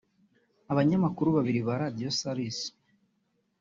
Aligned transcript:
Abanyamakuru 0.71 1.27
babiri 1.37 1.59
ba 1.67 1.73
Radiyo 1.81 2.09
Salus 2.19 2.59